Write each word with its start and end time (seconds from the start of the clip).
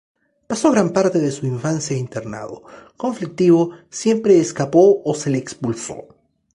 Pasó 0.47 0.71
gran 0.71 0.89
parte 0.93 1.19
de 1.19 1.29
su 1.29 1.45
infancia 1.45 1.95
internado; 1.95 2.63
conflictivo, 2.97 3.69
siempre 3.91 4.39
escapó 4.39 4.99
o 5.05 5.13
se 5.13 5.29
le 5.29 5.37
expulsó. 5.37 6.07